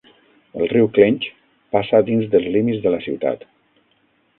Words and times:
El 0.61 0.69
riu 0.71 0.89
Clinch 0.95 1.29
passa 1.77 2.03
dins 2.11 2.33
dels 2.35 2.51
límits 2.59 2.85
de 2.87 2.97
la 2.97 3.05
ciutat. 3.09 3.51